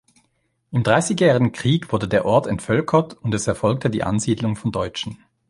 Im 0.71 0.81
Dreißigjährigen 0.81 1.51
Krieg 1.51 1.93
wurde 1.93 2.07
der 2.07 2.25
Ort 2.25 2.47
entvölkert, 2.47 3.13
und 3.21 3.35
es 3.35 3.45
erfolgte 3.45 3.91
die 3.91 4.01
Ansiedlung 4.01 4.55
von 4.55 4.71
Deutschen. 4.71 5.19